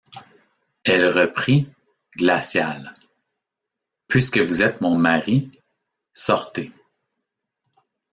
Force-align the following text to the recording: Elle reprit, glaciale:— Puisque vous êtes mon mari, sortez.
Elle 0.83 1.07
reprit, 1.11 1.69
glaciale:— 2.17 2.91
Puisque 4.07 4.39
vous 4.39 4.63
êtes 4.63 4.81
mon 4.81 4.95
mari, 4.97 5.51
sortez. 6.11 6.71